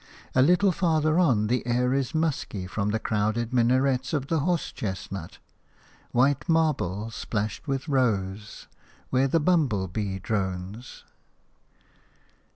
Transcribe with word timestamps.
A 0.33 0.41
little 0.41 0.71
farther 0.71 1.19
on 1.19 1.45
the 1.45 1.63
air 1.67 1.93
is 1.93 2.15
musky 2.15 2.65
from 2.65 2.89
the 2.89 2.97
crowded 2.97 3.53
minarets 3.53 4.13
of 4.13 4.29
the 4.29 4.39
horse 4.39 4.71
chestnut– 4.71 5.37
white 6.11 6.49
marble 6.49 7.11
splashed 7.11 7.67
with 7.67 7.87
rose– 7.87 8.65
where 9.11 9.27
the 9.27 9.39
bumble 9.39 9.87
bee 9.87 10.17
drones. 10.17 11.03